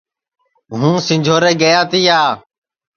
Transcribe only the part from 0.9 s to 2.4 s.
سِنجھورے گِیا تِیا